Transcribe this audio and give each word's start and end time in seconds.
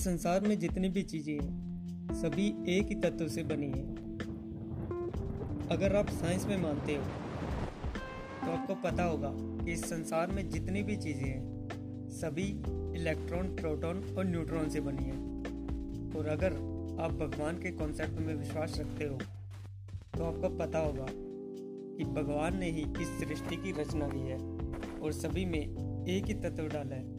संसार 0.00 0.40
में 0.40 0.58
जितनी 0.58 0.88
भी 0.88 1.02
चीज़ें 1.04 1.34
हैं, 1.34 2.14
सभी 2.14 2.46
एक 2.68 2.88
ही 2.88 2.94
तत्व 3.00 3.28
से 3.28 3.42
बनी 3.42 3.66
हैं। 3.66 3.88
अगर 5.70 5.96
आप 5.96 6.08
साइंस 6.10 6.46
में 6.46 6.56
मानते 6.56 6.94
हो 6.94 7.02
तो 8.36 8.50
आपको 8.52 8.74
पता 8.82 9.04
होगा 9.04 9.32
कि 9.34 9.72
इस 9.72 9.84
संसार 9.84 10.30
में 10.30 10.48
जितनी 10.48 10.82
भी 10.82 10.96
चीज़ें 10.96 11.24
हैं, 11.24 12.08
सभी 12.12 12.46
इलेक्ट्रॉन, 12.96 13.54
प्रोटॉन 13.56 14.02
और 14.18 14.24
न्यूट्रॉन 14.26 14.68
से 14.68 14.80
बनी 14.80 15.04
हैं। 15.04 16.14
और 16.16 16.26
अगर 16.28 16.54
आप 17.00 17.12
भगवान 17.12 17.58
के 17.58 17.70
कॉन्सेप्ट 17.72 18.20
में 18.20 18.34
विश्वास 18.34 18.78
रखते 18.78 19.04
हो 19.04 19.18
तो 20.16 20.24
आपको 20.24 20.48
पता 20.56 20.78
होगा 20.78 21.06
कि 21.10 22.04
भगवान 22.14 22.58
ने 22.58 22.70
ही 22.70 22.84
इस 23.02 23.18
सृष्टि 23.20 23.56
की 23.56 23.72
रचना 23.72 24.08
की 24.08 24.20
है 24.20 24.38
और 25.00 25.12
सभी 25.12 25.44
में 25.44 25.60
एक 25.60 26.26
ही 26.26 26.34
तत्व 26.40 26.68
डाला 26.68 26.96
है। 26.96 27.18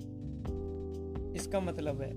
इसका 1.35 1.59
मतलब 1.59 2.01
है 2.01 2.11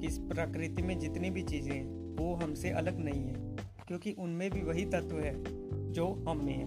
कि 0.00 0.06
इस 0.06 0.18
प्रकृति 0.18 0.82
में 0.82 0.98
जितनी 0.98 1.30
भी 1.30 1.42
चीज़ें 1.42 1.72
हैं, 1.72 2.16
वो 2.16 2.34
हमसे 2.34 2.70
अलग 2.70 2.98
नहीं 2.98 3.22
है, 3.22 3.56
क्योंकि 3.88 4.12
उनमें 4.18 4.50
भी 4.50 4.60
वही 4.60 4.84
तत्व 4.84 5.16
है 5.16 5.34
जो 5.92 6.06
हम 6.28 6.44
में 6.44 6.52
है। 6.54 6.66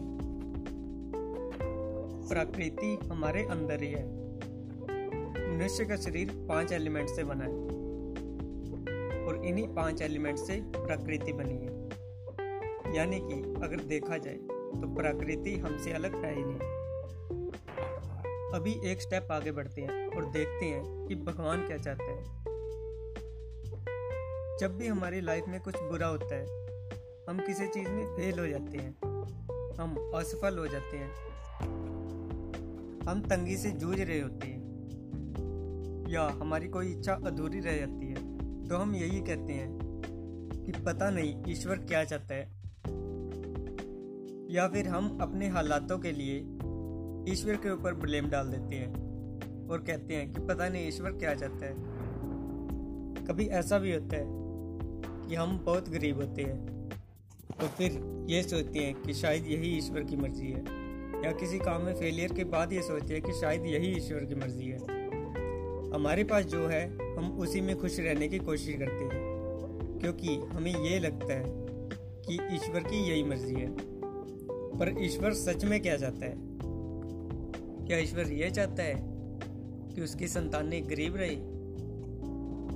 प्रकृति 2.29 2.97
हमारे 3.03 3.43
अंदर 3.43 3.83
ही 3.83 3.91
है। 3.91 4.05
मनुष्य 5.51 5.85
का 5.85 5.95
शरीर 5.95 6.31
पाँच 6.49 6.71
एलिमेंट 6.71 7.09
से 7.09 7.23
बना 7.23 7.43
है, 7.43 7.69
और 9.25 9.41
इन्हीं 9.45 9.67
पाँच 9.67 10.01
एलिमेंट 10.01 10.37
से 10.37 10.61
प्रकृति 10.75 11.33
बनी 11.33 11.53
है। 11.53 12.95
यानी 12.95 13.19
कि 13.19 13.41
अगर 13.63 13.83
देखा 13.87 14.17
जाए 14.17 14.35
तो 14.35 14.93
प्रकृति 14.95 15.55
हमसे 15.55 15.91
अलग 15.91 16.15
है 16.25 16.35
ही 16.35 16.43
नहीं। 16.43 16.69
अभी 18.53 18.79
एक 18.91 19.01
स्टेप 19.01 19.27
आगे 19.31 19.51
बढ़ते 19.51 19.81
हैं 19.81 20.07
और 20.07 20.25
देखते 20.25 20.65
हैं 20.65 21.07
कि 21.07 21.15
भगवान 21.15 21.67
क्या 21.67 21.77
चाहते 21.77 22.03
हैं। 22.03 22.50
जब 24.61 24.77
भी 24.77 24.87
हमारी 24.87 25.21
लाइफ 25.21 25.43
में 25.47 25.61
कुछ 25.61 25.75
बुरा 25.77 26.07
होता 26.07 26.35
है, 26.35 26.45
हम 27.29 27.39
किसी 27.39 27.67
चीज़ 27.67 27.89
में 27.89 28.05
फेल 28.05 28.39
हो 28.39 28.47
जाते 28.47 28.77
हैं। 28.77 28.91
हम 29.75 30.11
असफल 30.15 30.57
हो 30.57 30.67
जाते 30.67 30.97
हैं। 30.97 31.11
हम 33.09 33.21
तंगी 33.21 33.57
से 33.57 33.71
जूझ 33.71 33.99
रहे 33.99 34.19
होते 34.19 34.47
हैं। 34.47 34.61
या 36.09 36.21
हमारी 36.21 36.67
कोई 36.67 36.91
इच्छा 36.91 37.13
अधूरी 37.13 37.59
रह 37.59 37.77
जाती 37.77 38.07
है 38.07 38.13
तो 38.65 38.77
हम 38.77 38.95
यही 38.95 39.19
कहते 39.19 39.53
हैं 39.53 39.79
कि 40.65 40.71
पता 40.71 41.09
नहीं 41.09 41.43
ईश्वर 41.47 41.77
क्या 41.77 42.03
चाहता 42.03 42.35
है। 42.35 42.45
या 44.55 44.67
फिर 44.67 44.87
हम 44.87 45.19
अपने 45.21 45.47
हालातों 45.47 45.99
के 45.99 46.11
लिए 46.11 46.37
ईश्वर 47.33 47.55
के 47.55 47.71
ऊपर 47.71 47.93
ब्लेम 47.93 48.29
डाल 48.29 48.47
देते 48.47 48.75
हैं 48.75 48.93
और 49.69 49.79
कहते 49.79 50.13
हैं 50.13 50.33
कि 50.33 50.41
पता 50.41 50.69
नहीं 50.69 50.87
ईश्वर 50.87 51.11
क्या 51.11 51.35
चाहता 51.35 51.65
है। 51.65 51.73
कभी 53.25 53.47
ऐसा 53.47 53.79
भी 53.79 53.93
होता 53.93 54.17
है 54.17 54.40
कि 55.31 55.37
हम 55.37 55.59
बहुत 55.59 55.89
गरीब 55.89 56.15
होते 56.15 56.41
हैं। 56.41 56.89
तो 57.61 57.67
फिर 57.67 57.91
ये 58.29 58.43
सोचते 58.43 58.79
हैं 58.79 59.01
कि 59.01 59.13
शायद 59.13 59.47
यही 59.47 59.77
ईश्वर 59.77 60.03
की 60.03 60.15
मर्ज़ी 60.15 60.47
है। 60.47 60.59
या 61.25 61.31
किसी 61.31 61.59
काम 61.59 61.81
में 61.81 61.93
फेलियर 61.93 62.33
के 62.33 62.43
बाद 62.43 62.73
ये 62.73 62.81
सोचते 62.81 63.13
हैं 63.13 63.23
कि 63.23 63.33
शायद 63.33 63.65
यही 63.65 63.97
ईश्वर 63.97 64.25
की 64.25 64.35
मर्ज़ी 64.35 64.65
है। 64.65 64.79
हमारे 65.93 66.23
पास 66.23 66.45
जो 66.45 66.67
है, 66.67 67.15
हम 67.17 67.39
उसी 67.39 67.61
में 67.61 67.79
खुश 67.79 67.99
रहने 67.99 68.27
की 68.27 68.39
कोशिश 68.39 68.75
करते 68.75 69.03
हैं। 69.03 69.11
क्योंकि 70.01 70.35
हमें 70.35 70.75
ये 70.75 70.99
लगता 70.99 71.33
है 71.33 71.45
कि 72.21 72.55
ईश्वर 72.55 72.79
की 72.79 73.09
यही 73.09 73.23
मर्ज़ी 73.23 73.55
है। 73.55 73.75
पर 74.79 74.95
ईश्वर 74.99 75.33
सच 75.33 75.65
में 75.65 75.81
क्या 75.81 75.97
चाहता 75.97 76.25
है? 76.25 76.35
क्या 77.87 77.97
ईश्वर 77.97 78.27
ये 78.27 78.49
चाहता 78.51 78.83
है 78.83 78.95
कि 79.95 80.01
उसकी 80.01 80.27
संतानें 80.27 80.89
गरीब 80.89 81.15
रहे? 81.15 81.50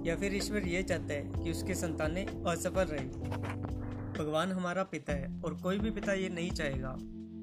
या 0.06 0.16
फिर 0.16 0.36
ईश्वर 0.36 0.68
ये 0.68 0.84
चाहता 0.84 1.14
है 1.14 1.44
कि 1.44 1.52
उसके 1.52 1.76
संतानें 1.76 2.26
असफल 2.26 2.84
रहें। 2.84 3.10
भगवान 4.14 4.52
हमारा 4.52 4.84
पिता 4.84 5.14
है 5.14 5.42
और 5.46 5.54
कोई 5.54 5.80
भी 5.80 5.92
पिता 5.92 6.14
ये 6.14 6.30
नहीं 6.30 6.52
चाहेगा 6.52 6.98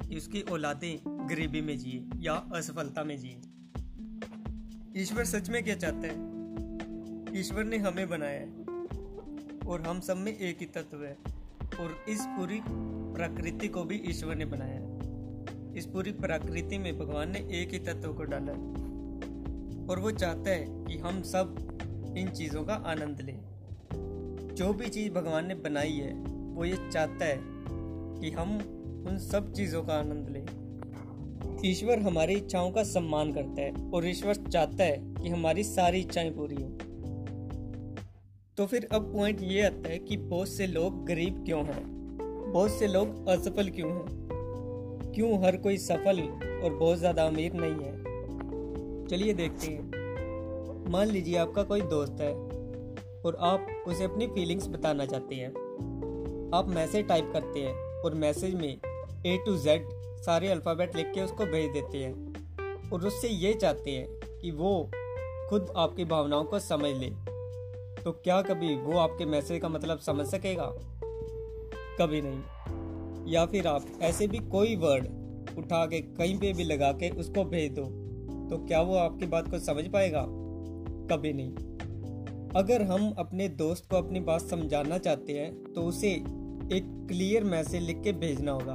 कि 0.09 0.17
उसकी 0.17 0.43
औलादें 0.43 1.29
गरीबी 1.29 1.61
में 1.61 1.79
जिए 1.79 2.05
या 2.17 2.33
असफलता 2.33 3.05
में 3.05 3.19
जिए। 3.19 3.41
ईश्वर 5.03 5.25
सच 5.25 5.51
में 5.51 5.65
क्या 5.65 5.75
चाहता 5.75 5.99
है? 5.99 6.33
ईश्वर 7.41 7.65
ने 7.65 7.77
हमें 7.79 8.09
बनाया 8.09 8.41
है 8.41 8.51
और 9.69 9.83
हम 9.87 10.01
सब 10.01 10.17
में 10.17 10.39
एक 10.39 10.59
ही 10.61 10.67
तत्व 10.67 11.05
है 11.05 11.17
और 11.81 12.05
इस 12.09 12.21
पूरी 12.29 12.61
प्रकृति 13.15 13.69
को 13.69 13.85
भी 13.85 14.03
ईश्वर 14.07 14.35
ने 14.35 14.45
बनाया 14.45 14.75
है। 14.75 14.93
इस 15.77 15.87
पूरी 15.87 16.13
प्रकृति 16.13 16.79
में 16.79 16.99
भगवान 16.99 17.31
ने 17.31 17.39
एक 17.39 17.73
ही 17.73 17.79
तत्व 17.79 18.15
को 18.15 18.23
डाला 18.23 18.53
है 18.53 18.93
और 19.87 19.99
वो 19.99 20.11
चाहता 20.11 20.51
है 20.51 20.67
कि 20.69 20.99
हम 20.99 21.23
सब 21.23 21.72
इन 22.19 22.29
चीज़ों 22.29 22.65
का 22.65 22.75
आनंद 22.75 23.21
लें। 23.21 23.39
जो 24.55 24.73
भी 24.73 24.89
चीज़ 24.89 25.13
भगवान 25.13 25.47
ने 25.47 25.55
बनाई 25.55 25.93
है, 25.93 26.15
वो 26.55 26.65
ये 26.65 26.77
चाहता 26.93 27.25
है 27.25 27.39
कि 28.21 28.31
हम 28.31 28.57
उन 29.09 29.19
सब 29.19 29.53
चीज़ों 29.53 29.83
का 29.83 29.95
आनंद 29.95 30.29
लें। 30.29 30.47
ईश्वर 31.65 31.99
हमारी 31.99 32.35
इच्छाओं 32.35 32.71
का 32.71 32.83
सम्मान 32.83 33.33
करता 33.33 33.63
है 33.63 33.91
और 33.91 34.07
ईश्वर 34.07 34.35
चाहता 34.35 34.85
है 34.85 34.97
कि 34.99 35.29
हमारी 35.29 35.65
सारी 35.65 36.01
इच्छाएँ 36.01 36.31
पूरी 36.31 36.55
हो। 36.55 36.69
तो 38.57 38.67
फिर 38.67 38.89
अब 38.93 39.13
पॉइंट 39.13 39.43
ये 39.43 39.63
आता 39.63 39.89
है 39.89 39.99
कि 39.99 40.17
बहुत 40.17 40.49
से 40.49 40.67
लोग 40.67 41.07
गरीब 41.07 41.45
क्यों 41.45 41.65
हैं? 41.65 41.85
बहुत 42.53 42.71
से 42.71 42.87
लोग 42.87 43.29
असफल 43.29 43.69
क्यों 43.69 43.91
हैं? 43.91 44.05
क्यों 45.15 45.45
हर 45.45 45.57
कोई 45.57 45.77
सफल 45.77 46.21
और 46.65 46.75
बहुत 46.75 46.99
ज़्यादा 46.99 47.25
अमीर 47.25 47.53
नहीं 47.55 47.85
है? 47.85 48.03
चलिए 49.07 49.33
देखते 49.33 49.67
हैं। 49.67 50.02
मान 50.89 51.09
लीजिए 51.09 51.37
आपका 51.37 51.63
कोई 51.63 51.81
दोस्त 51.81 52.21
है 52.21 52.33
और 53.23 53.37
आप 53.41 53.67
उसे 53.87 54.05
अपनी 54.05 54.27
फीलिंग्स 54.27 54.69
बताना 54.69 55.07
चाहते 55.07 55.35
हैं। 55.35 55.51
आप 56.55 56.69
मैसेज 56.69 57.07
टाइप 57.09 57.31
करते 57.33 57.61
हैं 57.61 57.75
और 58.03 58.15
मैसेज 58.15 58.55
में 58.55 58.69
ए 59.27 59.37
टू 59.47 59.57
जेड 59.57 59.89
सारे 60.23 60.49
अल्फ़ाबेट 60.49 60.97
लिख 60.97 61.07
के 61.07 61.21
उसको 61.21 61.47
भेज 61.47 61.71
देते 61.71 61.99
हैं 61.99 62.91
और 62.91 63.07
उससे 63.07 63.29
ये 63.29 63.53
चाहते 63.55 63.91
हैं 63.91 64.39
कि 64.41 64.51
वो 64.51 64.91
खुद 65.51 65.73
आपकी 65.77 66.05
भावनाओं 66.05 66.45
को 66.45 66.59
समझ 66.59 66.95
ले। 66.97 67.11
तो 68.03 68.13
क्या 68.13 68.43
कभी 68.43 68.75
वो 68.77 68.99
आपके 68.99 69.25
मैसेज 69.27 69.63
का 69.63 69.69
मतलब 69.69 69.99
समझ 69.99 70.27
सकेगा? 70.27 70.71
कभी 72.01 72.23
नहीं। 72.23 73.33
या 73.33 73.47
फिर 73.47 73.67
आप 73.67 73.87
ऐसे 74.03 74.27
भी 74.27 74.39
कोई 74.39 74.77
वर्ड 74.77 75.07
उठा 75.59 75.85
के 75.87 76.01
कहीं 76.01 76.39
पे 76.39 76.53
भी 76.53 76.65
लगा 76.65 76.93
के 76.93 77.11
उसको 77.11 77.45
भेज 77.45 77.73
दो 77.73 77.85
तो 78.51 78.65
क्या 78.67 78.81
वो 78.83 78.97
आपकी 78.97 79.27
बात 79.27 79.51
को 79.51 79.59
समझ 79.59 79.85
पाएगा? 79.89 80.27
कभी 81.13 81.33
नहीं। 81.33 81.53
अगर 82.57 82.83
हम 82.83 83.11
अपने 83.19 83.49
दोस्त 83.49 83.89
को 83.91 83.97
अपनी 83.97 84.21
बात 84.21 84.41
समझाना 84.41 84.99
चाहते 84.99 85.33
हैं 85.33 85.53
तो 85.73 85.83
उसे 85.83 86.11
एक 86.73 86.85
क्लियर 87.09 87.45
मैसेज 87.45 87.83
लिख 87.83 88.03
के 88.03 88.13
भेजना 88.13 88.53
होगा, 88.53 88.75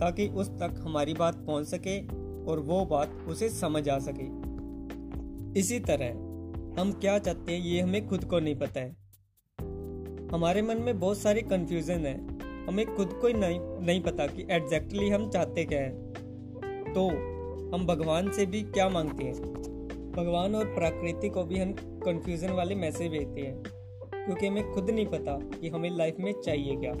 ताकि 0.00 0.26
उस 0.28 0.48
तक 0.52 0.74
हमारी 0.78 1.14
बात 1.14 1.44
पहुँच 1.46 1.66
सके 1.66 1.98
और 2.44 2.60
वो 2.60 2.84
बात 2.86 3.12
उसे 3.28 3.48
समझ 3.48 3.88
आ 3.88 3.98
सके। 3.98 4.28
इसी 5.60 5.78
तरह, 5.80 6.10
हम 6.80 6.92
क्या 6.92 7.18
चाहते 7.18 7.52
हैं 7.52 7.60
ये 7.60 7.80
हमें 7.80 8.06
खुद 8.08 8.24
को 8.24 8.40
नहीं 8.40 8.56
पता 8.56 8.80
है। 8.80 8.96
हमारे 10.32 10.62
मन 10.62 10.82
में 10.82 10.98
बहुत 11.00 11.18
सारी 11.18 11.42
कंफ्यूजन 11.42 12.06
है। 12.06 12.14
हमें 12.66 12.84
खुद 12.96 13.12
को 13.12 13.26
ही 13.26 13.34
नहीं 13.34 13.60
नहीं 13.80 14.00
पता 14.00 14.26
कि 14.26 14.46
एग्जैक्टली 14.50 15.08
हम 15.08 15.28
चाहते 15.30 15.64
क्या 15.64 15.80
हैं। 15.80 16.92
तो 16.94 17.06
हम 17.74 17.86
भगवान 17.86 18.30
से 18.30 18.46
भी 18.46 18.62
क्या 18.62 18.88
मांगते 18.88 19.24
हैं? 19.24 19.34
भगवान 20.10 20.54
और 20.54 20.64
प्रकृति 20.64 21.28
को 21.28 21.44
भी 21.44 21.58
हम 21.58 21.72
कंफ्यूजन 21.78 22.50
वाले 22.50 22.74
मैसेज 22.74 23.10
भेजते 23.10 23.40
हैं। 23.40 23.62
क्योंकि 24.26 24.46
हमें 24.46 24.72
खुद 24.72 24.90
नहीं 24.90 25.06
पता 25.06 25.38
कि 25.60 25.68
हमें 25.68 25.96
लाइफ 25.96 26.16
में 26.20 26.32
चाहिए 26.44 26.76
क्या। 26.76 26.94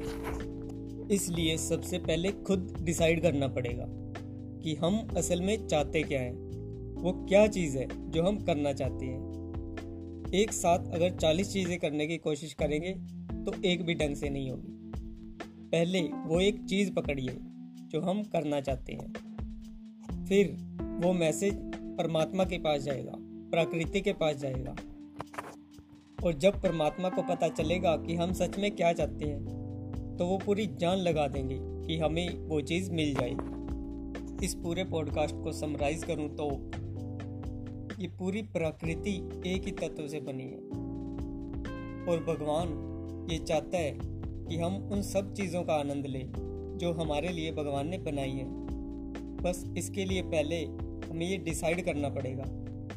इसलिए 1.14 1.56
सबसे 1.56 1.98
पहले 1.98 2.32
खुद 2.32 2.76
डिसाइड 2.82 3.22
करना 3.22 3.48
पड़ेगा 3.48 3.86
कि 4.62 4.74
हम 4.74 5.08
असल 5.16 5.40
में 5.40 5.66
चाहते 5.66 6.02
क्या 6.02 6.20
हैं। 6.20 6.32
वो 7.02 7.12
क्या 7.12 7.46
चीज़ 7.46 7.78
है 7.78 8.10
जो 8.10 8.22
हम 8.22 8.38
करना 8.38 8.72
चाहते 8.72 9.06
हैं। 9.06 9.30
एक 10.34 10.52
साथ 10.52 10.78
अगर 10.78 11.10
40 11.10 11.52
चीज़ें 11.52 11.78
करने 11.78 12.06
की 12.06 12.16
कोशिश 12.18 12.52
करेंगे 12.54 12.90
तो 13.44 13.62
एक 13.64 13.84
भी 13.84 13.94
ढंग 13.94 14.16
से 14.16 14.30
नहीं 14.30 14.50
होगी। 14.50 14.92
पहले 15.72 16.00
वो 16.00 16.40
एक 16.40 16.64
चीज़ 16.64 16.92
पकड़िए 16.92 17.36
जो 17.90 18.00
हम 18.00 18.22
करना 18.22 18.60
चाहते 18.60 18.92
हैं। 18.92 19.12
फिर 20.26 20.56
वो 21.06 21.12
मैसेज 21.12 21.54
परमात्मा 22.00 22.44
के 22.44 22.58
पास 22.58 22.80
जाएगा, 22.80 23.12
प्रकृति 23.52 24.00
के 24.00 24.12
पास 24.12 24.36
जाएगा। 24.36 24.74
और 26.24 26.34
जब 26.34 26.60
परमात्मा 26.62 27.08
को 27.08 27.22
पता 27.22 27.48
चलेगा 27.48 27.96
कि 27.96 28.14
हम 28.14 28.32
सच 28.32 28.58
में 28.58 28.70
क्या 28.70 28.92
चाहते 28.92 29.24
हैं 29.24 30.16
तो 30.18 30.26
वो 30.26 30.38
पूरी 30.38 30.66
जान 30.80 30.98
लगा 30.98 31.26
देंगे 31.28 31.58
कि 31.60 31.98
हमें 31.98 32.38
वो 32.38 32.60
चीज़ 32.60 32.90
मिल 32.92 33.14
जाए। 33.14 33.36
इस 34.44 34.54
पूरे 34.54 34.84
पॉडकास्ट 34.84 35.34
को 35.34 35.52
समराइज 35.52 36.04
करूँ 36.04 36.28
तो 36.36 36.50
ये 38.02 38.08
पूरी 38.08 38.42
प्रकृति 38.42 39.14
एक 39.46 39.64
ही 39.64 39.72
तत्व 39.72 40.06
से 40.08 40.20
बनी 40.20 40.44
है। 40.44 40.58
और 42.08 42.24
भगवान 42.24 42.68
ये 43.30 43.38
चाहता 43.38 43.78
है 43.78 43.98
कि 44.02 44.56
हम 44.56 44.76
उन 44.92 45.02
सब 45.02 45.32
चीज़ों 45.34 45.62
का 45.62 45.74
आनंद 45.74 46.06
लें 46.06 46.24
जो 46.80 46.92
हमारे 46.92 47.28
लिए 47.28 47.52
भगवान 47.52 47.88
ने 47.88 47.98
बनाई 47.98 48.30
है। 48.30 48.48
बस 49.42 49.64
इसके 49.78 50.04
लिए 50.04 50.22
पहले 50.22 50.64
हमें 51.08 51.26
ये 51.26 51.36
डिसाइड 51.36 51.84
करना 51.84 52.08
पड़ेगा 52.08 52.44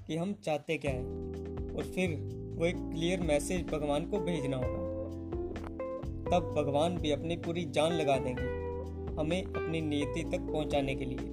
कि 0.08 0.18
हम 0.18 0.34
चाहते 0.34 0.78
क्या 0.78 0.92
हैं। 0.92 1.76
और 1.76 1.84
फिर 1.84 2.10
वो 2.56 2.66
एक 2.66 2.76
क्लियर 2.76 3.20
मैसेज 3.20 3.66
भगवान 3.68 4.06
को 4.06 4.20
भेजना 4.20 4.58
होगा। 4.58 4.82
तब 6.24 6.54
भगवान 6.58 6.98
भी 6.98 7.12
अपनी 7.12 7.36
पूरी 7.38 7.66
जान 7.66 7.94
लगा 7.94 8.18
देंगे 8.18 8.52
हमें 9.22 9.44
अपनी 9.44 9.82
नियति 9.82 10.24
तक 10.24 10.40
पहुँचाने 10.52 10.96
के 10.96 11.06
लिए। 11.06 11.32